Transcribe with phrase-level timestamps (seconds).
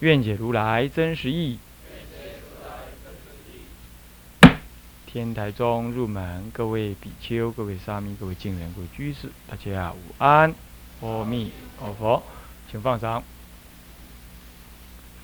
[0.00, 1.58] 愿解如来真实义。
[5.04, 10.54] 天台中入门，各位比丘、各位沙弥、各位敬人、各位居士，大家午安，
[11.02, 12.22] 阿弥陀佛，
[12.70, 13.22] 请放掌。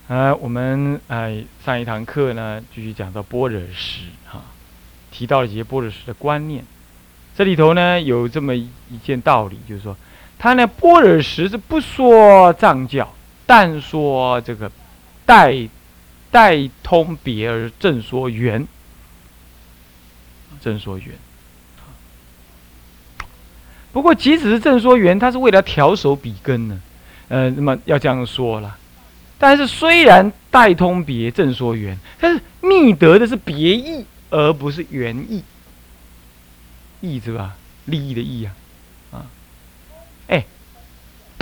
[0.09, 4.45] 呃，我们呃上一堂课呢，继续讲到般若识哈，
[5.11, 6.63] 提到了一些般若识的观念。
[7.35, 8.69] 这里头呢，有这么一
[9.03, 9.97] 件道理，就是说，
[10.39, 13.11] 他呢般若识是不说藏教。
[13.47, 14.71] 但说这个
[15.25, 15.69] 代
[16.31, 18.67] 代通别而正说圆，
[20.61, 21.09] 正说圆。
[23.93, 26.79] 不过即使是正说圆，他是为了调手笔根呢，
[27.29, 28.77] 呃，那么要这样说了。
[29.39, 35.43] 但是虽然代通别正说圆，但是密得的是别义，而不是原意。
[37.01, 37.55] 义是吧？
[37.85, 38.53] 利益的义啊，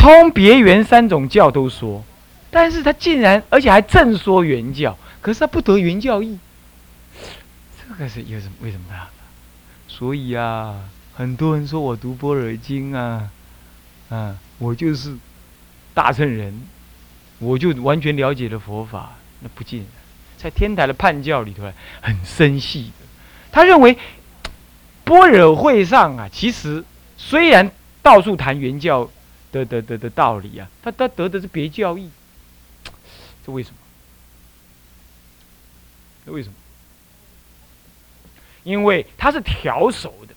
[0.05, 2.05] 通别圆三种教都说，
[2.51, 6.39] 但是他竟然而且还正说原教，可是他不得原教义，
[7.79, 9.01] 这个是有什么为什么呢？
[9.89, 10.79] 所以啊，
[11.15, 13.31] 很多人说我读般若经啊，
[14.11, 15.17] 啊，我就是
[15.95, 16.61] 大圣人，
[17.39, 19.87] 我就完全了解了佛法，那不尽，
[20.37, 21.63] 在天台的判教里头
[22.03, 23.07] 很深细的，
[23.51, 23.97] 他认为
[25.03, 26.85] 般若会上啊，其实
[27.17, 27.71] 虽然
[28.03, 29.09] 到处谈原教。
[29.55, 32.11] 的的的的道理啊，他他得的是别教义，
[33.47, 33.77] 这为什么？
[36.27, 36.55] 这为什么？
[38.65, 40.35] 因为他是调手的，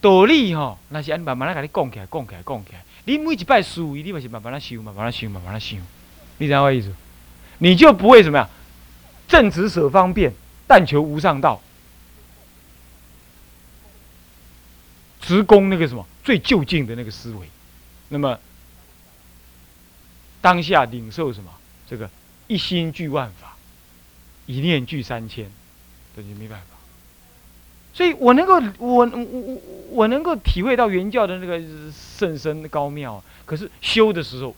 [0.00, 2.84] 道理哈，那是按慢慢来给你讲起来，讲起来，讲起来。
[3.04, 5.76] 你每一拜师，你嘛是慢慢来修，慢慢来修，慢慢来修。
[6.38, 6.92] 你知道我意思？
[7.58, 8.48] 你就不会怎么样？
[9.28, 10.32] 正直舍方便，
[10.66, 11.60] 但求无上道。
[15.26, 17.48] 直攻那个什么最就近的那个思维，
[18.10, 18.38] 那么
[20.40, 21.50] 当下领受什么？
[21.88, 22.10] 这个
[22.46, 23.56] 一心具万法，
[24.46, 25.50] 一念具三千，
[26.14, 26.66] 这就没办法。
[27.92, 31.62] 所以我能够，我我我我能够体会到原教的那个
[31.92, 34.54] 甚深高妙，可是修的时候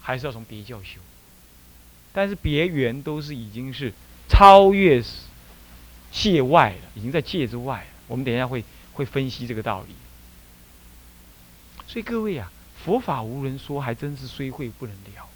[0.00, 1.00] 还是要从别教修。
[2.12, 3.92] 但是别缘都是已经是
[4.28, 5.02] 超越
[6.12, 7.86] 界外了，已经在界之外了。
[8.06, 9.94] 我们等一下会会分析这个道理。
[11.86, 12.50] 所以各位啊，
[12.84, 15.28] 佛法无人说，还真是虽会不能了。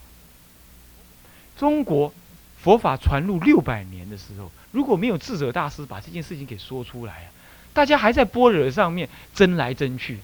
[1.56, 2.12] 中国
[2.60, 7.31] 佛法传入六百年的时候，如果没有智者大师把这件事情给说出来，
[7.72, 10.19] 大家还在般若上面争来争去，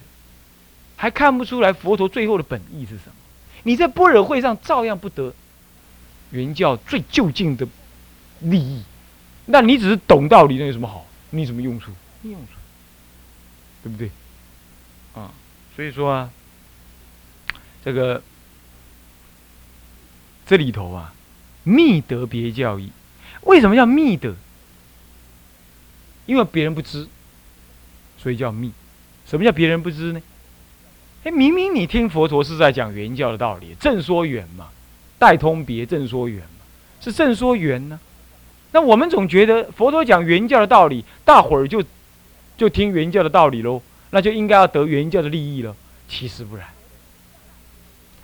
[0.97, 3.13] 还看不出来佛陀最后的本意是什么。
[3.63, 5.33] 你在般若会上照样不得
[6.31, 7.67] 原教最就近的
[8.41, 8.83] 利益，
[9.47, 11.07] 那你只是懂道理，那有什么好？
[11.31, 11.91] 你有什么用处？
[12.23, 12.53] 没用处，
[13.83, 14.11] 对不对？
[15.15, 15.31] 啊。
[15.75, 16.31] 所以说啊，
[17.85, 18.23] 这个
[20.47, 21.13] 这里头啊，
[21.65, 22.91] 密德别教义，
[23.43, 24.35] 为什么叫密德？
[26.27, 27.07] 因为别人不知，
[28.19, 28.73] 所以叫密。
[29.27, 30.23] 什么叫别人不知呢？
[31.25, 34.69] 哎，明明你听佛陀是在讲原教的道理，正说圆嘛，
[35.19, 36.65] 代通别正说圆嘛，
[37.01, 37.99] 是正说圆呢。
[38.73, 41.83] 那我们总觉得佛陀讲原教的道理，大伙儿就
[42.57, 43.83] 就听原教的道理喽。
[44.15, 45.75] 那就应该要得原教的利益了，
[46.09, 46.69] 其实不然。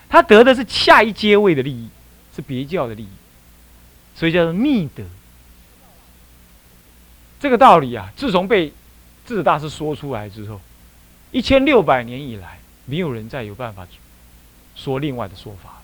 [0.08, 1.88] 他得的是下一阶位的利益，
[2.32, 3.08] 是别教的利益，
[4.14, 5.02] 所以叫做密德。
[7.40, 8.72] 这个道理啊，自从被
[9.26, 10.60] 智大师说出来之后，
[11.32, 13.84] 一千六百年以来，没有人再有办法
[14.76, 15.82] 说另外的说法。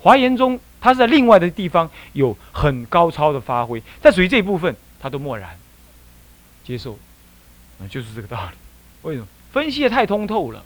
[0.00, 5.58] 华严中，他是在另外的地方有很高超的发挥，在属于这一部分，他都默然
[6.62, 6.98] 接受，
[7.80, 8.58] 啊，就是这个道理。
[9.04, 10.62] 为什么分析的太通透了？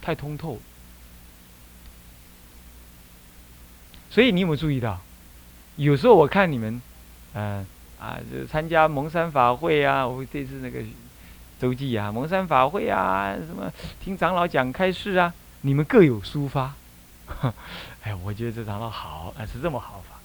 [0.00, 0.58] 太通透。
[4.08, 5.00] 所以你有没有注意到？
[5.76, 6.80] 有时候我看你们，
[7.34, 7.66] 嗯
[7.98, 10.80] 啊，就参加蒙山法会啊，我这次那个
[11.60, 16.74] 周记啊，蒙山法会啊，什么听长老讲开示啊，你们各有抒发。
[18.02, 20.18] 哎，我觉得这长老好，哎，是这么好法。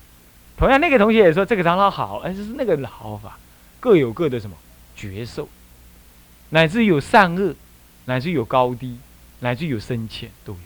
[0.57, 3.37] 同样，那个同学也说这个长老好，哎，是那个好法，
[3.79, 4.57] 各有各的什么
[4.95, 5.47] 绝受。
[6.49, 7.55] 乃至有善恶，
[8.05, 8.97] 乃至有高低，
[9.39, 10.59] 乃至有深浅都有。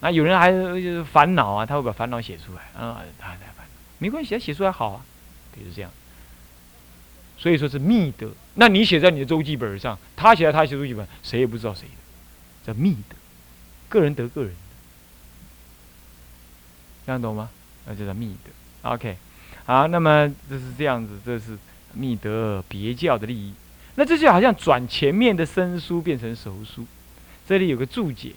[0.00, 5.04] 那有人还是烦恼啊，他会把烦恼写出来啊，他还在烦恼，没关系，他写出来好啊，
[5.54, 5.90] 比如这样。
[7.36, 8.30] 所以说是密德。
[8.54, 13.16] 那你写在你的周记本上，他写在他写周记本，谁也不知道谁的，叫密德，
[13.88, 14.56] 个人得个人的，
[17.06, 17.50] 这样懂吗？
[17.86, 18.90] 那就叫密德。
[18.90, 19.16] OK，
[19.64, 21.58] 好，那么这是这样子，这是
[21.92, 23.54] 密德别教的利益。
[24.00, 26.86] 那这就好像转前面的生疏变成熟疏，
[27.46, 28.32] 这里有个注解，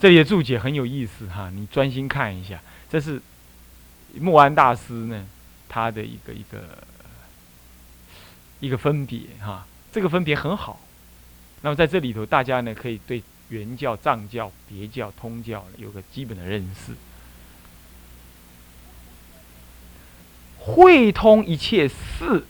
[0.00, 3.20] 这里的注解很有意思哈，你专心看一下，这是。
[4.18, 5.26] 莫安大师呢，
[5.68, 6.78] 他的一个一个
[8.60, 10.80] 一个分别哈，这个分别很好。
[11.60, 16.94] 那么在这里头，大家呢可以对原教、藏教、别教、通教有个基本的认识。
[20.66, 22.44] 会通一切事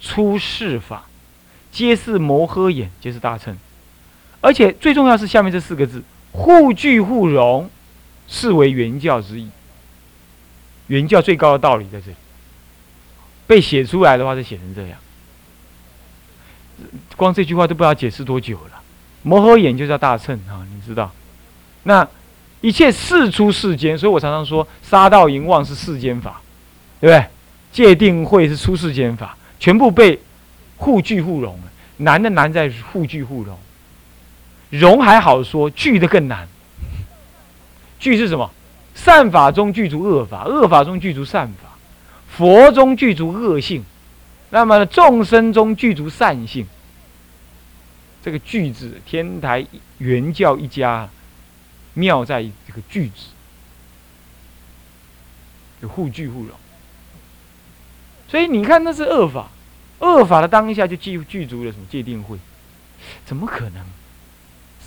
[0.00, 1.06] 出世法，
[1.72, 3.58] 皆是摩诃眼，皆是大乘。
[4.40, 7.68] 而且最重要是下面这四个字：互具互融，
[8.28, 9.50] 是为原教之意。
[10.86, 12.16] 原教最高的道理在这里，
[13.48, 14.98] 被写出来的话，就写成这样。
[17.16, 18.80] 光这句话都不知道解释多久了。
[19.22, 21.10] 摩诃眼就叫大乘啊，你知道？
[21.82, 22.08] 那
[22.60, 26.40] 一切事出世间，所以我常常说，杀道淫妄是世间法，
[27.00, 27.28] 对不对？
[27.72, 30.18] 界定会是出世间法，全部被
[30.76, 31.62] 互聚互融了。
[31.98, 33.58] 难的难在互聚互融，
[34.70, 36.48] 融还好说，聚的更难。
[37.98, 38.50] 聚是什么？
[38.94, 41.76] 善法中具足恶法，恶法中具足善法，
[42.28, 43.84] 佛中具足恶性，
[44.50, 46.66] 那么众生中具足善性。
[48.22, 49.64] 这个“具”字，天台
[49.98, 51.08] 原教一家
[51.94, 53.26] 妙在这个“具”字，
[55.80, 56.50] 就互具互融。
[58.28, 59.48] 所以你看，那是恶法，
[60.00, 62.38] 恶法的当下就具具足了什么戒定慧？
[63.24, 63.84] 怎么可能？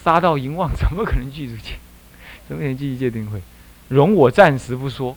[0.04, 1.74] 杀到淫妄，怎么可能具足戒？
[2.48, 3.42] 怎么可能具足戒定慧？
[3.88, 5.16] 容我暂时不说，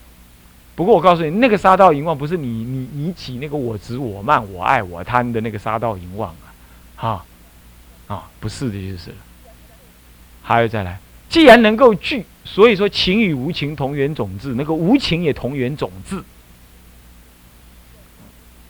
[0.75, 6.35] 不过我告诉你，那个杀道淫妄不是你你你起那个我执我慢我爱我贪的那个杀道淫妄
[6.97, 7.25] 啊，
[8.06, 9.17] 啊不是的就是了。
[10.43, 10.99] 还有再来，
[11.29, 16.23] 既然能够聚，所以说情与无情同源种质，那个无情也同源种质，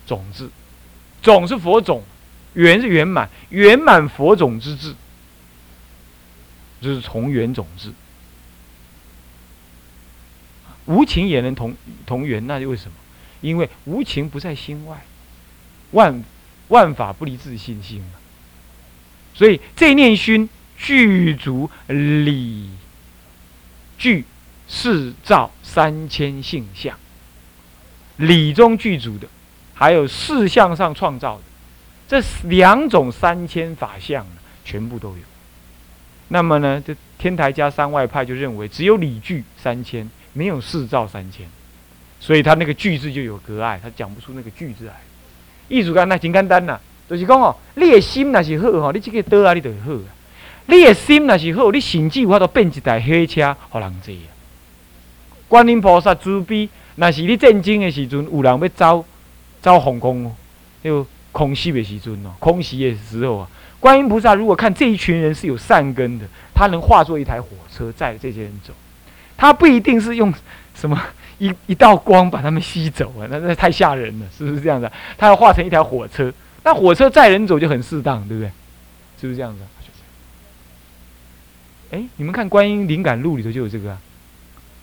[0.05, 0.49] 种子，
[1.21, 2.03] 种是佛种，
[2.53, 4.95] 圆是圆满，圆满佛种之智，
[6.81, 7.91] 就是从源种质。
[10.85, 11.75] 无情也能同
[12.05, 12.91] 同源，那为什么？
[13.41, 15.03] 因为无情不在心外，
[15.91, 16.23] 万
[16.67, 18.13] 万法不离自心心嘛。
[19.33, 20.47] 所以这念熏
[20.77, 22.69] 具足理
[23.97, 24.25] 具
[24.67, 26.97] 四照三千性相，
[28.17, 29.27] 理中具足的，
[29.75, 31.43] 还有事相上创造的，
[32.07, 34.25] 这两种三千法相，
[34.63, 35.23] 全部都有。
[36.29, 40.09] 那么呢，这天台加三外派就认为，只有理具三千。
[40.37, 41.47] 没有四造三千，
[42.19, 44.93] 所以他那个句字就有隔碍，他讲不出那个句字来。
[45.69, 46.77] 意思讲那真简单呐，
[47.09, 50.11] 就是讲哦，你的心那是好吼，你这个刀啊，你就好啊。
[50.65, 54.27] 你的心那是好，你甚至有法度变一台火车，互人坐啊。
[55.47, 59.05] 观音菩萨慈悲，那是你正经的时阵，有人要走
[59.65, 60.31] 走皇宫，
[60.83, 68.71] 就空袭的时尊哦，空袭的时候啊，观音菩萨如果看这一群人是有善根的，他能化作一台火车载这些人走。
[69.35, 70.31] 他不一定是用
[70.75, 71.01] 什么
[71.39, 74.89] 一一道光把他们吸走啊，那那太吓人了，是不是这样子？
[75.17, 76.31] 他要化成一条火车，
[76.63, 78.51] 那火车载人走就很适当，对不对？
[79.19, 79.61] 是不是这样子？
[81.89, 83.97] 哎，你们看《观音灵感录》里头就有这个，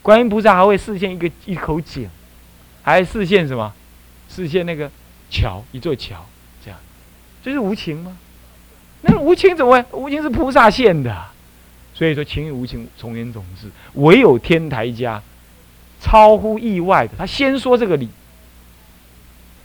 [0.01, 2.09] 观音菩萨还会视现一个一口井，
[2.81, 3.73] 还视现什么？
[4.33, 4.89] 视线那个
[5.29, 6.25] 桥，一座桥，
[6.63, 6.79] 这样，
[7.43, 8.17] 这是无情吗？
[9.01, 9.85] 那无情怎么会？
[9.91, 11.25] 无情是菩萨现的。
[11.93, 15.21] 所以说，情与无情从缘种质，唯有天台家
[16.01, 18.09] 超乎意外的，他先说这个理。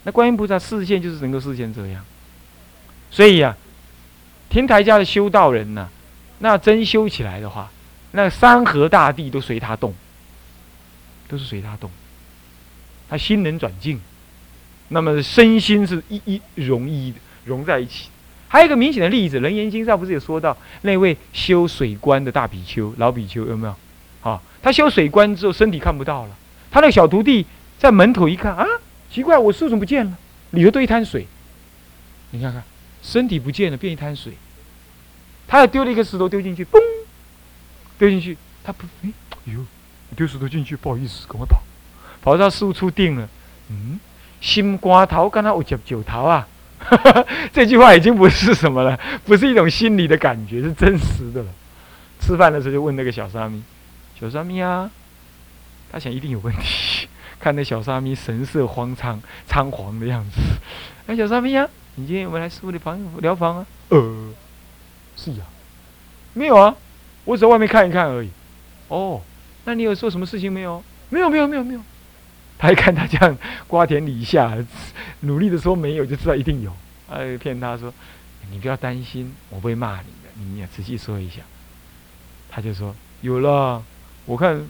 [0.04, 2.04] 那观音菩萨视线就是能够视线这样，
[3.10, 3.56] 所以呀，
[4.50, 5.88] 天台家的修道人呢，
[6.40, 7.70] 那真修起来的话，
[8.12, 9.94] 那山河大地都随他动，
[11.28, 11.90] 都是随他动，
[13.08, 13.98] 他心能转静，
[14.88, 17.12] 那么身心是一一融一，
[17.44, 18.08] 融在一起。
[18.48, 23.74] 还有一个明显的例子，《楞严经》上不是有说到那位修水关的大比丘、老比丘有没有？
[24.22, 26.36] 啊，他修水关之后身体看不到了，
[26.70, 27.44] 他那个小徒弟
[27.78, 28.66] 在门口一看啊，
[29.10, 30.18] 奇怪，我书怎么不见了？
[30.50, 31.26] 里头都一滩水，
[32.30, 32.62] 你看看，
[33.02, 34.32] 身体不见了，变一滩水。
[35.46, 36.78] 他又丢了一个石头丢进去，嘣，
[37.98, 39.10] 丢进去，他不，哎，
[39.44, 39.64] 呦，
[40.16, 41.62] 丢石头进去，不好意思，赶快跑，
[42.22, 43.28] 跑到师傅处定了，
[43.68, 44.00] 嗯，
[44.40, 46.46] 心瓜头跟他有接九头啊。
[47.52, 51.48] 这句话已经不是什么了，不是一种心理的感觉，是真实的了。
[52.20, 53.62] 吃饭的时候就问那个小沙弥
[54.18, 54.90] ：“小沙弥啊，
[55.90, 57.08] 他想一定有问题。
[57.40, 60.40] 看那小沙弥神色慌张、仓皇的样子。
[61.06, 63.66] 哎，小沙弥啊，你今天有没有来师傅的房疗房啊？
[63.90, 64.30] 呃，
[65.16, 65.44] 是呀，
[66.32, 66.74] 没有啊，
[67.24, 68.30] 我只在外面看一看而已。
[68.88, 69.20] 哦，
[69.64, 70.82] 那你有做什么事情没有？
[71.10, 71.80] 没有，没有，没有，没有。
[72.58, 73.38] 他一看他这样
[73.68, 74.56] 瓜田李下，
[75.20, 76.72] 努力的说没有，就知道一定有。
[77.08, 77.94] 哎，骗他说
[78.50, 81.40] ：“你不要担心，我不会骂你的，你也仔细说一下。”
[82.50, 83.82] 他就说：“有了，
[84.26, 84.60] 我看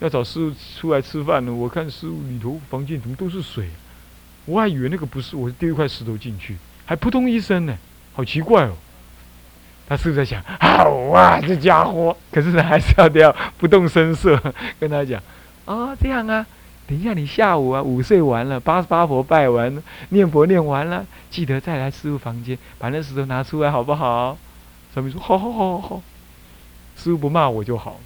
[0.00, 1.52] 要找师傅出来吃饭呢。
[1.52, 3.70] 我看师傅里头房间怎么都是水，
[4.44, 7.76] 我还以为那个不是，我丢一块石头进去，还扑通一声呢，
[8.12, 8.76] 好奇怪哦。”
[9.88, 14.40] 他是不是在想：“好啊，这家伙！”可是呢，还是要这样不动声色
[14.78, 15.20] 跟他讲
[15.64, 16.46] ：“哦，这样啊。”
[16.90, 24.36] 等一下，你下午啊午睡完了，八十八佛拜完，念佛念完了，记得再来师傅房间，把那石头拿出来，好不好？
[24.92, 26.02] 上面说好好好好好，
[26.96, 28.00] 师傅不骂我就好。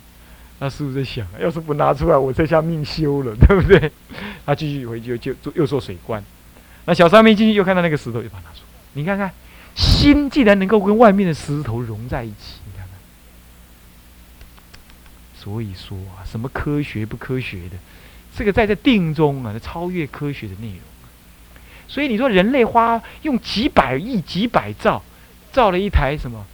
[0.59, 3.91] 那师傅在想，要是不拿出来，我这下命休了， 对不对？
[4.45, 6.23] 他继续回去就做又做水关。
[6.85, 8.67] 那小三妹进去又看到那个石头，又把它拿出来。
[8.93, 9.33] 你看看，
[9.75, 12.99] 心既然能够跟外面的石头融在一起，你看看。
[15.35, 17.79] 所以说啊，什么科学不科学的？
[18.37, 20.79] 这个在这定中啊，超越科学的内容。
[21.87, 25.03] 所以你说人类花用几百亿、几百兆
[25.53, 26.45] 造了一台什么，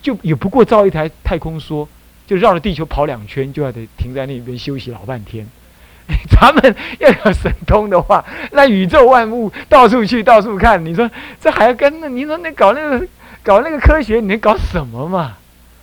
[0.00, 1.86] 就也不过造一台太空梭，
[2.26, 5.46] 就绕着地球跑两圈，就要得停在那边休息老半天。
[6.30, 12.08] 咱们要有神通的话，那宇宙万物到处去、到处看，你说这还要跟那？
[12.08, 13.06] 你说那搞那个
[13.42, 15.36] 搞那个科学，你能搞什么嘛？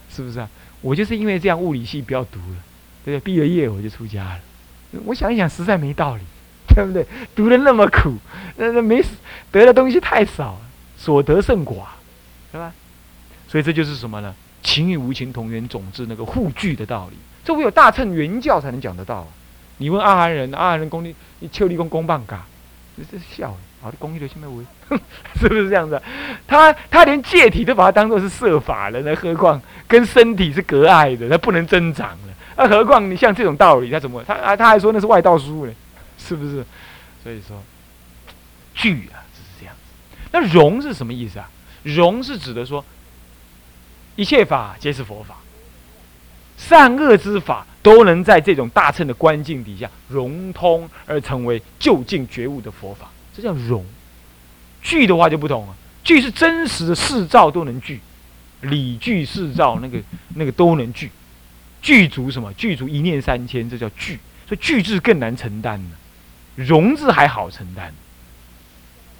[0.09, 0.49] 是不是啊？
[0.79, 2.55] 我就是因为这样，物理系不要读了，
[3.03, 3.33] 对不对？
[3.33, 4.39] 毕了业我就出家了。
[5.05, 6.21] 我想一想，实在没道理，
[6.73, 7.05] 对不对？
[7.35, 8.15] 读的那么苦，
[8.57, 9.03] 那那没
[9.51, 10.59] 得的东西太少，
[10.97, 11.85] 所得甚寡，
[12.51, 12.71] 是吧？
[13.47, 14.33] 所以这就是什么呢？
[14.61, 17.17] 情与无情同源种子那个互具的道理。
[17.43, 19.27] 这唯有大乘原教才能讲得到。
[19.77, 22.45] 你问阿含人，阿含人功力，你丘力功功棒嘎，
[22.95, 24.63] 这是笑，好的功力的现在为，
[25.35, 26.01] 是不是这样子？
[26.47, 32.11] 他他连戒体都把它当做是设法了，那何况跟身体是隔碍的，他不能增长
[32.55, 35.73] 那何况你像这种道理，他怎么他啊他还说那是外道书呢，
[36.17, 36.65] 是不是？
[37.23, 37.61] 所以说，
[38.75, 40.17] 具啊就是这样子。
[40.31, 41.49] 那容是什么意思啊？
[41.83, 42.83] 容是指的说，
[44.15, 45.37] 一切法皆是佛法，
[46.57, 53.85] 善恶之法都能在这种大乘的观境底下融通而成为就近觉悟的佛法，这叫容。
[54.81, 58.01] 具的话就不同了，具是真实的事照都能具，
[58.59, 59.97] 理具事照那个
[60.35, 61.09] 那个都能具。
[61.83, 62.51] 具足什么？
[62.53, 64.17] 具足一念三千，这叫具。
[64.47, 65.91] 所以具字更难承担呢，
[66.55, 67.93] 容字还好承担。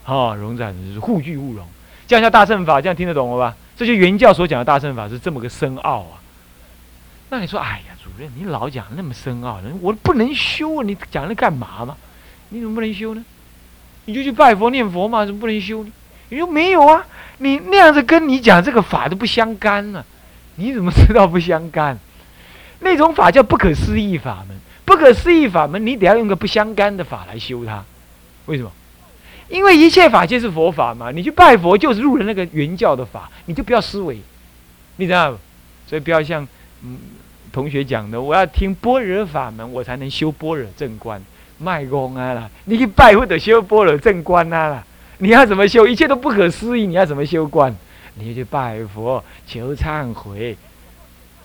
[0.06, 1.68] 啊，容字是互具互容，
[2.08, 3.56] 这样叫大乘法，这样听得懂了吧？
[3.78, 6.20] 这就原教所讲的大乘法是这么个深奥啊。
[7.30, 11.96] 那你说，哎呀，主任，你老讲那么深奥，我不能修啊，你讲那干嘛嘛？
[12.50, 13.24] 你怎么不能修呢？
[14.06, 15.92] 你就去拜佛念佛嘛，怎么不能修呢？
[16.30, 17.06] 你说没有啊，
[17.38, 20.04] 你那样子跟你讲这个法都不相干呢，
[20.56, 21.98] 你怎么知道不相干？
[22.84, 27.84] 那种法叫不可思议法门，不可思议法门，你得要用个不相干的法来修它。
[28.46, 28.72] 为什么？
[29.50, 31.12] 因为一切法皆是佛法嘛。
[31.12, 34.20] 你去拜佛就是入了那个原教的法，你就不要思维，
[34.98, 35.38] 你知道
[35.88, 36.48] 所以不要像
[36.84, 36.98] 嗯
[37.52, 41.22] 同学讲的，我要听般若法门，我才能修般若正观。
[41.60, 44.84] 卖功啊啦，你去拜或者修般若正观啊啦，
[45.20, 45.88] 你要怎么修？
[45.88, 47.74] 一切都不可思议，你要怎么修观？
[48.16, 50.58] 你去拜佛求忏悔，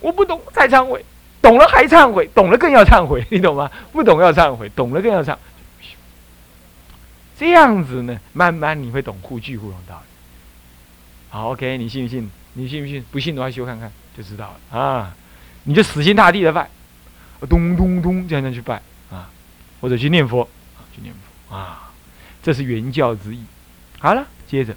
[0.01, 1.05] 我不懂再忏悔。
[1.41, 3.69] 懂了还忏悔，懂了更要忏悔，你懂吗？
[3.91, 5.35] 不懂要忏悔，懂了更要忏。
[7.37, 10.05] 这样子呢，慢慢你会懂互具互容道理。
[11.29, 12.29] 好，OK，你信不信？
[12.53, 13.05] 你信不信？
[13.11, 15.15] 不信的话修看看就知道了啊！
[15.63, 16.69] 你就死心塌地的拜，
[17.47, 19.29] 咚咚咚这样子去拜啊，
[19.79, 20.41] 或者去念佛
[20.75, 21.13] 啊，去念
[21.47, 21.91] 佛啊，
[22.43, 23.43] 这是原教之意。
[23.99, 24.75] 好了，接着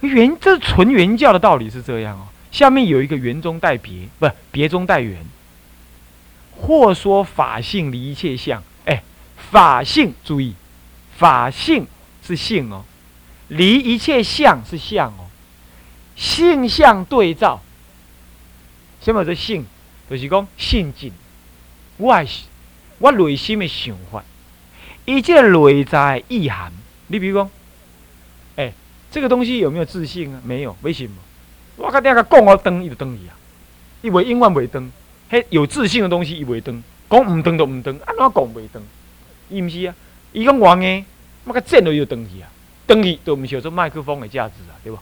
[0.00, 2.28] 原这纯原教的道理是这样哦。
[2.52, 5.24] 下面有一个圆中带别，不别中带圆，
[6.54, 8.62] 或说法性离一切相。
[8.84, 9.02] 哎，
[9.50, 10.54] 法性注意，
[11.16, 11.86] 法性
[12.22, 12.84] 是性哦，
[13.48, 15.30] 离一切相是相哦，
[16.14, 17.60] 性相对照。
[19.00, 19.64] 什么是性？
[20.10, 21.10] 就是讲性境，
[21.96, 22.42] 我是
[22.98, 24.22] 我内心的想法，
[25.06, 26.70] 一切内在意涵。
[27.06, 27.50] 你比如讲，
[28.56, 28.74] 哎，
[29.10, 30.40] 这个东西有没有自信啊？
[30.44, 31.14] 没有，为什么？
[31.82, 33.34] 我甲顶个讲我登，伊就登去啊！
[34.02, 34.90] 伊袂永远袂登，
[35.28, 38.80] 迄有自信的东西伊袂登，讲毋登就毋登，安怎讲袂登？
[39.50, 39.94] 伊毋是啊！
[40.32, 41.04] 伊讲我硬，
[41.44, 42.48] 我甲剪落伊就登去啊！
[42.86, 44.98] 等于都毋是有做麦克风的价值啊，对不？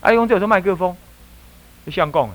[0.00, 0.96] 啊，伊讲这做麦克风，
[1.84, 2.34] 你像讲啊，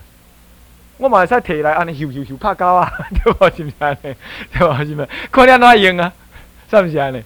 [0.97, 2.89] 我嘛会使摕来安尼咻咻咻拍高啊，
[3.25, 3.49] 对不？
[3.57, 4.15] 是毋是安尼？
[4.53, 4.77] 对吧？
[4.85, 5.09] 是毋是？
[5.29, 6.13] 看你安怎用啊？
[6.71, 7.21] 是不是安尼？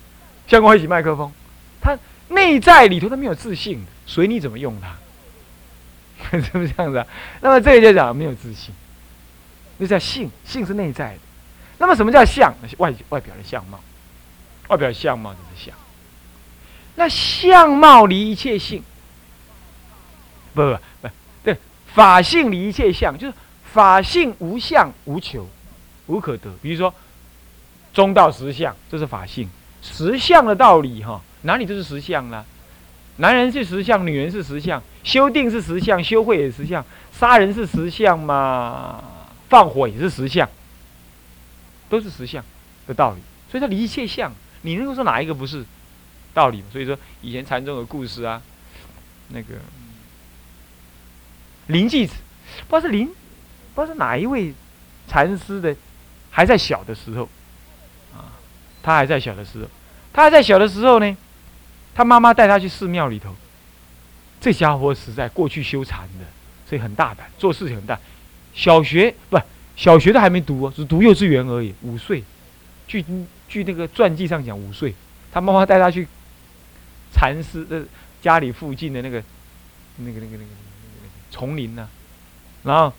[0.48, 1.32] 像我一起麦克风，
[1.80, 1.96] 它
[2.30, 4.88] 内在里头它没有自信，随你怎么用它，
[6.42, 7.08] 是不是这样子啊？
[7.42, 8.74] 那么这个就讲没有自信，
[9.78, 11.20] 那叫性，性是内在的。
[11.80, 12.54] 那么什么叫相？
[12.78, 13.80] 外外表的相貌，
[14.68, 15.74] 外表相貌就是相。
[16.96, 18.84] 那相貌离一切性，
[20.54, 21.10] 不不不，
[21.44, 21.58] 对，
[21.94, 23.34] 法性离一切相，就是
[23.72, 25.48] 法性无相无求，
[26.08, 26.52] 无可得。
[26.62, 26.94] 比如说
[27.94, 29.50] 中道实相，这是法性
[29.82, 32.46] 实相的道理哈，哪里就是实相呢？
[33.16, 39.04] 男人是实相，女人是实相，修定是实相，修慧也是实相，杀人是实相嘛，
[39.50, 40.48] 放火也是实相。
[41.90, 42.46] 都是实相
[42.86, 43.18] 的道理，
[43.50, 45.66] 所以它离一切相，你能够说哪一个不是
[46.36, 48.40] 道理所以说以前禅宗的故事啊，
[49.30, 49.56] 那个
[51.66, 52.14] 灵济子，
[52.68, 53.08] 不知道是灵，
[53.74, 54.54] 不知道是哪一位
[55.08, 55.76] 禅师的，
[56.30, 57.28] 还在小的时候，
[58.16, 58.38] 啊，
[58.84, 59.68] 他还在小的时候，
[60.14, 61.18] 他还在小的时候呢，
[61.96, 63.36] 他妈妈带他去寺庙里头，
[64.40, 66.26] 这家伙实在过去修禅的，
[66.68, 68.00] 所以很大胆，做事情很大，
[68.54, 69.40] 小学不。
[69.76, 71.74] 小学都还没读哦，只读幼稚园而已。
[71.84, 72.22] 五岁，
[72.86, 73.02] 据
[73.48, 74.94] 据那个传记上讲，五岁，
[75.32, 76.06] 他妈妈带他去
[77.14, 77.86] 禅师的
[78.22, 79.24] 家里附近的那个
[79.96, 80.46] 那个那个那个
[81.32, 81.88] 丛林呢，
[82.64, 82.92] 然后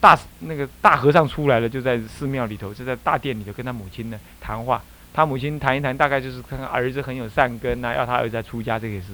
[0.00, 4.82] 大那个大和尚出来了，就在寺庙里头，就在大殿里头跟他母亲呢谈话。
[5.14, 9.06] 他母亲谈一谈，大概就是看看儿子很有善根呐，要他儿子出家这个事。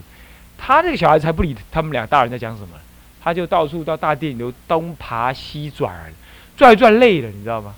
[0.58, 2.70] 他这个小孩才不理他们俩大人在讲什么，
[3.22, 6.12] 他就到处到大殿里头东爬西转。
[6.56, 7.74] 转一转累了，你知道吗？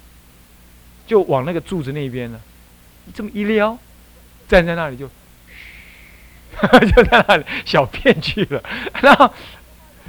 [1.06, 2.40] 就往那个柱子那边了，
[3.14, 3.78] 这么一撩，
[4.48, 5.06] 站在那里就，
[6.94, 8.62] 就在那里小便去了。
[9.00, 9.32] 然后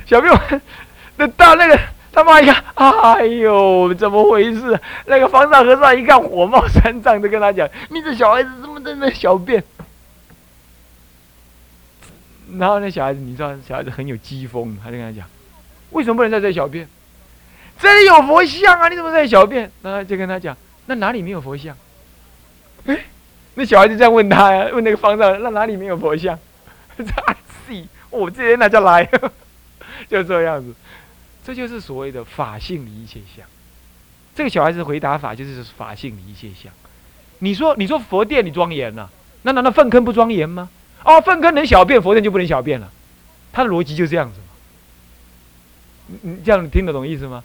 [0.06, 0.62] 小便完，
[1.17, 1.80] 那到那个
[2.12, 4.77] 他妈一看，哎呦，怎么回事？
[5.06, 9.63] 那个方丈和尚一看火冒三丈，就跟他讲：“你这小孩子怎么在那小便？”
[12.57, 15.27] 然后那小孩子，你知道，小孩子很有机锋，他就跟他讲
[15.91, 16.88] ：“为什么不能在这小便？”
[17.79, 18.89] 这里有佛像啊！
[18.89, 19.69] 你怎么在小便？
[19.83, 20.55] 然后就跟他讲，
[20.88, 21.77] 那哪里没有佛像？
[22.86, 23.05] 哎，
[23.55, 26.39] 那小孩子这样问他呀，问那个方丈，那哪里没有佛像？
[26.97, 27.36] 这 I
[27.67, 29.07] see，我这人那叫来，
[30.10, 30.73] 就这样子，
[31.45, 33.45] 这就是所谓的法性离一切相。
[34.33, 36.71] 这个小孩子回答法就是法性离一切相。
[37.39, 39.12] 你说，你说佛殿你庄严了，
[39.43, 40.69] 那难道粪坑不庄严吗？
[41.08, 42.91] 哦，粪坑能小便，佛殿就不能小便了？
[43.54, 44.46] 他的逻辑就这样子嘛。
[46.08, 47.43] 你你这样听得懂意思吗？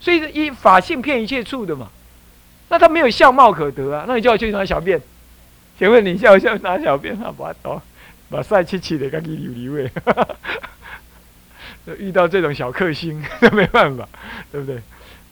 [0.00, 1.90] 所以是一法性骗一切处的嘛，
[2.70, 5.00] 那他没有相貌可得啊，那你叫我去拿小便？
[5.78, 7.14] 请问你要不要拿小便？
[7.22, 7.80] 啊，把刀，
[8.30, 9.90] 把帅气气的赶紧留离位。
[11.98, 14.08] 遇到这种小克星， 那没办法，
[14.50, 14.80] 对不对？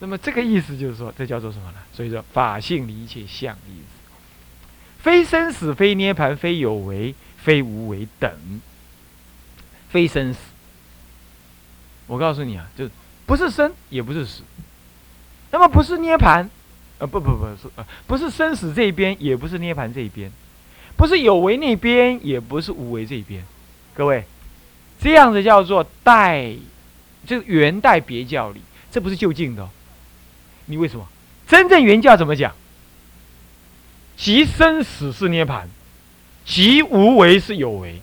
[0.01, 1.79] 那么这个意思就是说，这叫做什么呢？
[1.93, 8.31] 所以说法性离一切相的意思，非生死，非涅盘，非有为，非无为等，
[9.88, 10.40] 非生死。
[12.07, 12.88] 我告诉你啊，就。
[13.26, 14.42] 不是生，也不是死，
[15.53, 16.50] 那么不是涅盘，
[16.98, 20.29] 呃，不不不是，呃，不是生死这一边，也不是涅盘这一边，
[20.96, 23.44] 不是有为那边，也不是无为这一边，
[23.94, 24.24] 各位，
[25.00, 26.53] 这样子叫做代，
[27.24, 29.68] 就是元代别教理，这不是就近的，
[30.64, 31.07] 你为什么？
[31.46, 32.53] 真正原教怎么讲？
[34.16, 35.70] 即生死是涅盘，
[36.44, 38.00] 即无为是有为，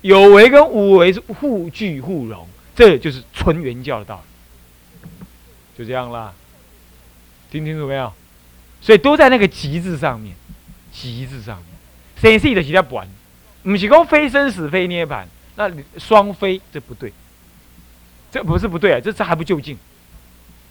[0.00, 2.46] 有为跟无为是互聚互融。
[2.74, 4.22] 这就是纯原教的道
[5.02, 5.08] 理，
[5.76, 6.32] 就这样啦，
[7.50, 8.12] 听清楚没有？
[8.80, 10.36] 所以都在那个“极”字上面
[10.94, 11.66] ，“极”字上面，
[12.20, 13.08] 生死的其他不完，
[13.64, 15.24] 不是讲非生死非涅槃，
[15.56, 17.12] 那双非这不对，
[18.30, 19.76] 这不是不对啊，这这还不就近，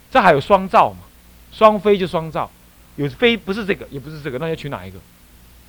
[0.10, 1.00] 这还有双照嘛？
[1.52, 2.50] 双非就双照，
[2.96, 4.98] 有非不是这个，也不是这个，那要取哪一个？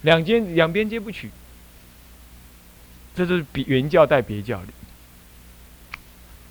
[0.03, 1.31] 两间两边皆不取，
[3.15, 4.69] 这就是比原教带别教的。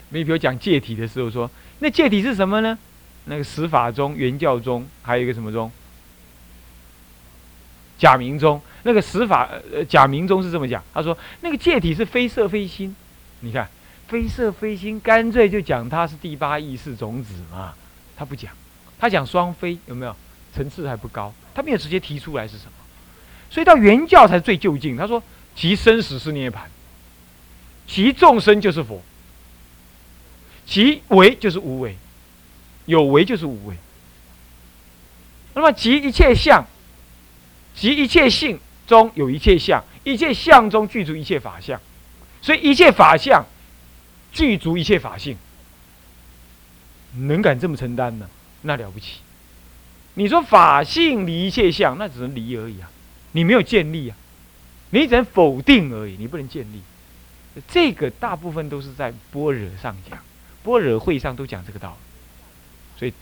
[0.10, 2.78] 你比如讲戒体的时候说，那戒体是什么呢？
[3.26, 5.72] 那个十法中、原教中，还有一个什么中？
[7.98, 8.62] 假名中。
[8.84, 12.96] 那个十法呃假名中是这么讲，他说那个戒体是非色非心。
[13.42, 13.68] 你看，
[14.08, 17.74] 非色非心，干脆就讲它是第八意识种子嘛。
[18.16, 18.52] 他不讲，
[18.98, 20.16] 他讲双非，有没有？
[20.54, 22.72] 层次还不高，他没有直接提出来是什么。
[23.50, 24.96] 所以到原教才最就近。
[24.98, 25.22] 他说
[25.56, 26.60] 其生死是涅槃，
[27.88, 29.02] 其众生就是佛。
[30.66, 31.96] 即为就是无为，
[32.86, 33.76] 有为就是无为。
[35.54, 36.66] 那么即一切相，
[37.74, 41.80] 即一切性中有一切相，一切相中具足一切法相，
[42.42, 43.46] 所以一切法相
[44.34, 45.38] 具足一切法性。
[47.16, 48.30] 能敢这么承担呢？
[48.64, 49.20] 那了不起。
[50.16, 52.92] 你说法性离一切相，那只能离而已啊，
[53.38, 54.18] 你没有建立啊，
[54.90, 56.82] 你只能否定而已，你不能建立。
[57.70, 60.18] 这个大部分都是在般若上讲，
[60.64, 63.00] 般若会上都讲这个道理。
[63.00, 63.14] 所以，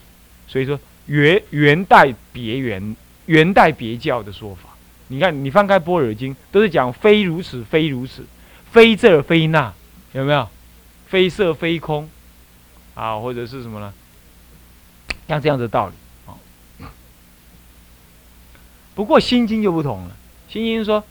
[0.48, 4.70] 所以说元元代别元元代别教的说法，
[5.10, 8.26] 你看你翻开般若经，都是讲非如此，非如此，
[8.72, 9.74] 非这非那，
[10.14, 10.48] 有没有？
[11.08, 12.10] 非色非空。
[12.94, 13.94] 啊，或者是什么呢？
[15.28, 15.94] 像这样的道理。
[18.96, 20.16] 不过《心经》就不同了，
[20.54, 21.04] 《心经》说：“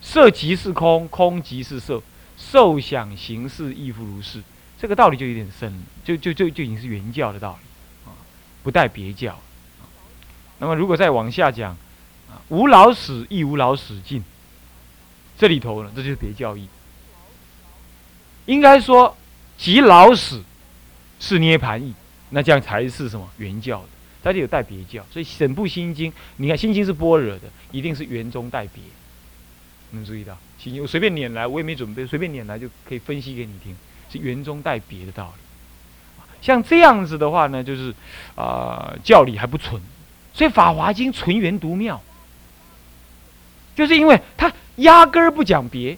[0.00, 2.00] 色即是空，空即是色，
[2.38, 4.42] 受想行识亦复如是。”
[4.80, 8.16] 这个道理就有点深了，就就就就已经是原教的道理啊，
[8.62, 9.38] 不带别教。
[10.58, 11.76] 那么如果再往下讲
[12.30, 14.24] 啊，“无老死亦无老死尽”，
[15.36, 16.68] 这里头呢，这就是别教义。
[18.46, 19.16] 应该说，
[19.58, 20.42] 即老死。
[21.24, 21.94] 是涅盘意，
[22.30, 23.88] 那这样才是什么原教的？
[24.22, 28.82] 它就有带别教，所以整部心经，你看心经是般若的，一定是圆中带别。
[29.90, 33.76] 能注意到心经，我随便念来，我也没准备，随便念来就可以分析给你听，
[34.10, 35.42] 是圆中带别的道理。
[36.40, 37.94] 像这样子的话呢，就是
[38.34, 39.80] 啊教理还不纯，
[40.32, 42.00] 所以《法华经》纯圆独妙，
[43.74, 45.96] 就是因为它压根儿不讲别，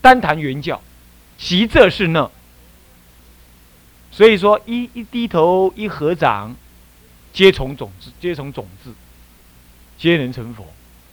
[0.00, 0.80] 单谈圆教，
[1.38, 2.30] 其这是那。
[4.12, 6.56] 所以 说，一一低头，一合掌，
[7.36, 8.94] 皆从种子，皆从种子，
[9.98, 10.66] 皆能成佛。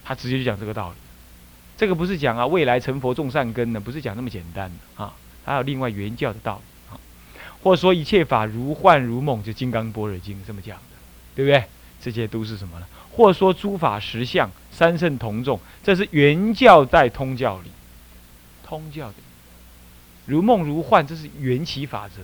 [0.05, 0.95] 他直接就讲这个道理。
[1.75, 5.13] 这个不是讲啊，未来成佛种善根的，不是讲那么简单的啊。
[5.43, 6.95] 还有另外原教的道理啊，
[7.61, 10.95] 或者说一切法如幻如梦，就《金刚般若经》这么讲的，
[11.35, 11.65] 对不对？
[12.01, 12.87] 这些都是什么呢？
[13.11, 17.71] 或者说诸法实相，三圣同众，这是原教在通教里，
[18.65, 19.15] 通教的
[20.25, 22.23] 如梦如幻，这是缘起法则。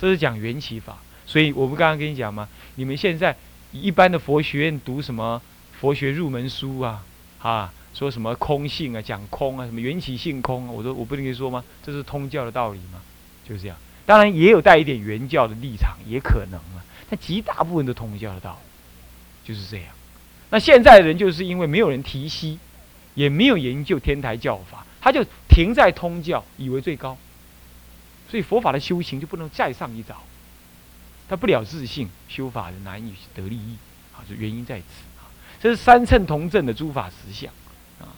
[0.00, 0.96] 这是讲缘起法，
[1.30, 2.48] 所以我不刚刚跟你讲吗？
[2.74, 3.36] 你们现在
[3.70, 5.40] 一般的佛学院读什么
[5.78, 7.04] 佛学入门书啊？
[7.40, 11.62] 啊，说什么空性啊，讲空啊，什么缘起性空，啊，我都我不跟你说吗？
[11.84, 13.00] 这是通教的道理吗？
[13.48, 13.76] 就是这样。
[14.04, 16.82] 当然也有带一点原教的立场，也可能啊。
[17.08, 19.86] 但极大部分都通教的道理，就是这样。
[20.50, 22.58] 那现在的人就是因为没有人提息，
[23.14, 27.16] 也没有研究天台教法，他就停在通教，以为最高。
[28.28, 30.24] 所以佛法的修行就不能再上一早，
[31.30, 33.76] 他不了自信，修法人难以得利益，
[34.12, 34.84] 啊，这原因在此
[35.20, 35.30] 啊。
[35.62, 37.52] 这是三乘同证的诸法实相，
[38.00, 38.10] 啊，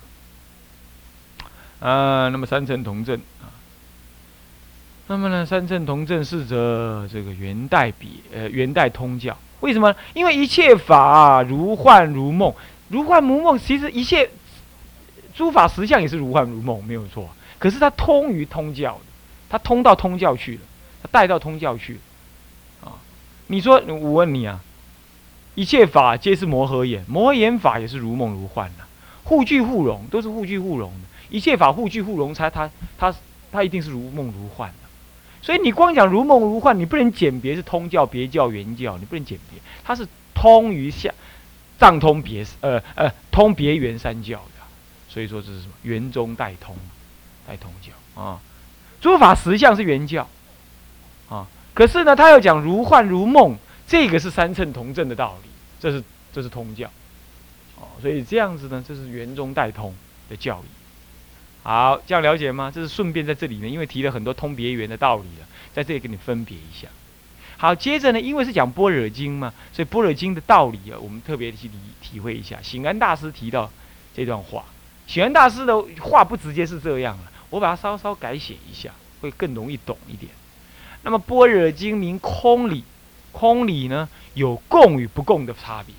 [1.86, 3.52] 啊，那么三乘同证啊，
[5.08, 9.94] 那么呢，三乘同证是则这个元代比呃元代通教，为什么？
[10.14, 12.54] 因为一切法如幻如梦，
[12.88, 14.30] 如幻如梦，其实一切
[15.34, 17.28] 诸法实相也是如幻如梦，没有错。
[17.58, 19.00] 可是它通于通教的。
[19.50, 20.62] 他通到通教去了，
[21.02, 22.11] 它带到通教去，啊，
[23.52, 24.58] 你说我问你啊，
[25.54, 28.84] 一切法皆是摩诃眼，摩诃眼法也是如梦如幻的，
[29.24, 33.14] 互具互融，都是互具互融的，一切法互具互融，才他他
[33.52, 34.88] 他一定是如梦如幻的，
[35.42, 41.12] 所以你光讲如梦如幻，你不能简别是通教、别教、原教，你不能简别，它是通于下
[41.78, 44.64] 藏通别呃呃通别圆三教的，
[45.10, 45.74] 所以说这是什么？
[45.82, 46.74] 圆中带通，
[47.46, 48.40] 带通教啊。
[48.98, 50.26] 诸法实相是原教，
[51.74, 53.56] 可是呢，他要讲如幻如梦，
[53.86, 55.48] 这个是三乘同证的道理，
[55.80, 56.90] 这是这是通教，
[57.76, 59.94] 哦，所以这样子呢，这是圆中带通
[60.28, 60.66] 的教义。
[61.62, 62.70] 好，这样了解吗？
[62.74, 66.88] 这是顺便在这里呢，因为提了很多通别圆的道理了，在这里给你分别一下。
[67.56, 72.58] 好，接着呢，因为是讲般若经嘛，所以般若经的道理啊，我们特别去理体会一下。
[72.60, 73.70] 醒安大师提到
[74.14, 74.64] 这段话，
[75.06, 77.30] 醒安大师的话不直接是这样了。
[77.50, 80.32] 我把它稍稍改写一下，会更容易懂一点。
[81.02, 82.84] 那么《般若经》名空理，
[83.32, 85.94] 空理呢有共与不共的差别。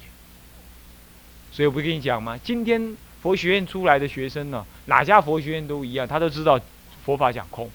[1.51, 2.37] 所以我不跟你讲吗？
[2.43, 6.59] 今天佛学院出来的学生呢，哪家佛学院都一样，他都知道
[7.05, 7.69] 佛法讲空。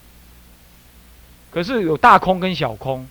[1.51, 3.09] 可是有大空跟小空，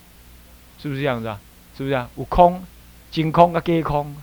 [0.82, 1.40] 是不是这样子啊？
[1.78, 2.10] 是不是啊？
[2.18, 2.64] 有空、
[3.12, 4.16] 真空啊假空，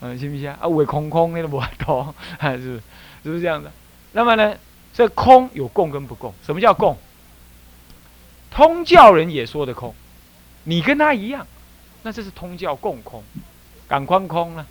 [0.00, 0.58] 嗯，行不行啊？
[0.60, 2.80] 啊，有空空那个无多，还是
[3.22, 3.70] 是不是这样的？
[4.12, 4.56] 那么呢？
[4.94, 6.34] 这空有共跟不共？
[6.44, 6.96] 什么叫共？
[8.54, 9.94] 通教人也说的空，
[10.64, 11.46] 你跟他一样，
[12.02, 13.22] 那这是通教共空，
[13.88, 14.66] 感官空了，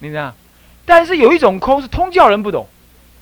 [0.00, 0.34] 你知道？
[0.84, 2.66] 但是有一种空是通教人不懂，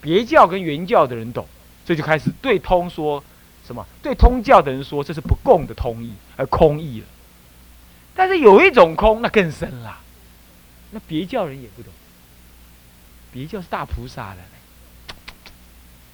[0.00, 1.46] 别教跟原教的人懂，
[1.84, 3.22] 这就开始对通说
[3.66, 3.86] 什么？
[4.02, 7.06] 对通教的人说这是不共的通义，而空义了。
[8.14, 9.98] 但是有一种空那更深了，
[10.92, 11.92] 那别教人也不懂，
[13.32, 14.38] 别教是大菩萨的。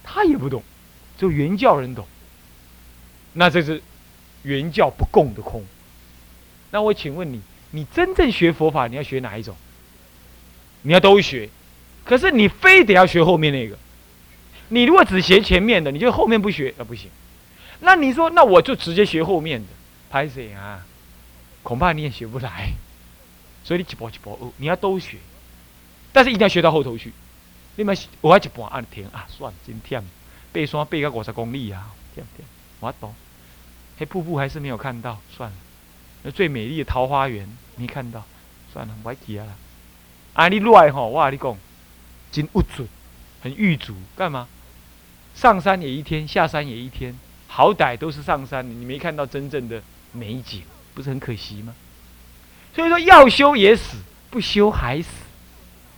[0.03, 0.61] 他也不懂，
[1.17, 2.05] 只有原教人懂。
[3.33, 3.81] 那这是
[4.43, 5.65] 原教不共的空。
[6.71, 7.41] 那我请问你，
[7.71, 9.55] 你真正学佛法，你要学哪一种？
[10.83, 11.49] 你要都学，
[12.03, 13.77] 可是你非得要学后面那个。
[14.69, 17.09] 你如果只学前面的，你就后面不学，那不行。
[17.81, 19.67] 那你说，那我就直接学后面的，
[20.09, 20.85] 拍谁啊？
[21.61, 22.71] 恐怕你也学不来。
[23.63, 25.17] 所以你一步一步哦，你要都学，
[26.11, 27.13] 但是一定要学到后头去。
[27.75, 30.01] 你们我一半按停啊，算真忝，
[30.53, 32.43] 爬山爬到五十公里啊，忝忝，
[32.81, 33.15] 我懂。
[33.97, 35.55] 黑瀑布还是没有看到，算了。
[36.23, 38.25] 那最美丽的桃花源没看到，
[38.73, 39.47] 算了，别去啊。
[40.33, 41.57] 啊，你来吼，我跟你讲，
[42.31, 42.87] 真不准，
[43.41, 44.47] 很狱卒，干嘛？
[45.33, 47.17] 上山也一天，下山也一天，
[47.47, 50.63] 好歹都是上山，你没看到真正的美景，
[50.93, 51.73] 不是很可惜吗？
[52.73, 53.97] 所以说要修也死，
[54.29, 55.09] 不修还死。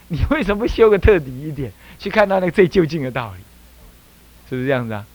[0.09, 3.39] 你为什么不修个彻底一点，去看到那个最究竟的道理？
[4.49, 5.05] 是不是这样子啊？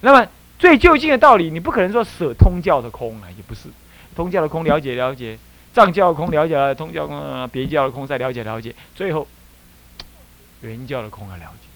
[0.00, 3.68] 那么最就近的道理，你不可能说舍通教的空啊，也不是。
[4.16, 5.38] 通教的空了解了解，
[5.72, 9.26] 藏教的空了解了，通教空别教的空再了解了解，最后
[10.62, 11.68] 原教的空要了解。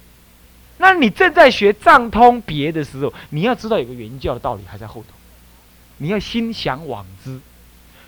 [0.78, 5.14] 那你正在学藏通别的时候，你要知道有个原教的道理还在后头，
[5.98, 7.38] 你要心向往之。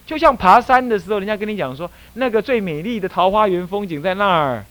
[0.04, 4.64] 就像爬山的时候，人家跟你讲说，那个最美丽的桃花源风景在那儿，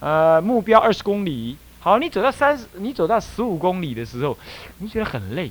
[0.00, 1.56] 呃，目标二十公里。
[1.86, 4.36] 好，你走到三十，你走到十五公里的时候，
[4.78, 5.48] 你觉得很累，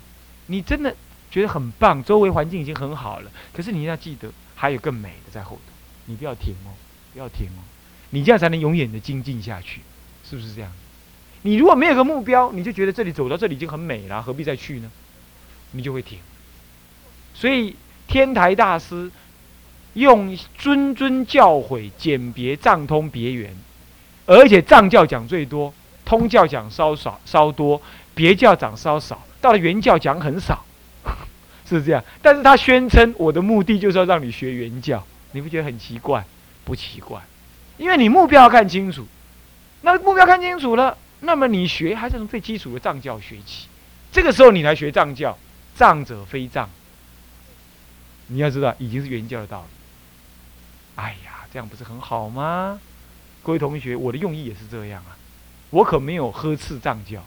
[0.48, 0.94] 你真的
[1.32, 3.32] 觉得很棒，周围环境已经很好了。
[3.54, 5.72] 可是你要记得，还有更美的在后头，
[6.08, 6.76] 你不要停哦，
[7.14, 7.64] 不要停哦，
[8.10, 9.80] 你这样才能永远的精进下去，
[10.30, 10.70] 是不是这样？
[11.44, 14.92] 你如果没有个目标，你就觉得这里走到这里已经很美了，何必再去呢？
[15.72, 16.20] 你就会停。
[17.34, 17.74] 所以
[18.10, 19.10] 天台大师
[19.94, 23.56] 用谆谆教诲，简别藏通别圆，
[24.26, 25.74] 而且藏教讲最多，
[26.06, 27.82] 通教讲稍少稍多，
[28.14, 30.64] 别教讲稍少，到了原教讲很少，
[31.68, 32.04] 是这样。
[32.22, 36.24] 但是他宣称我的目的就是要让你学原教，你不觉得很奇怪？
[36.64, 37.22] 不奇怪，
[37.78, 39.06] 因为你目标要看清楚，
[39.82, 40.98] 那目标看清楚了。
[41.22, 43.68] 那么你学还是从最基础的藏教学起，
[44.12, 45.38] 这个时候你来学藏教，
[45.76, 46.70] 藏者非藏。
[48.28, 49.68] 你要知道，已经是原教的道理。
[50.96, 52.80] 哎呀，这样不是很好吗？
[53.44, 55.15] 各位同学，我的用意也是这样啊，
[55.76, 57.22] 我可没有呵斥藏教。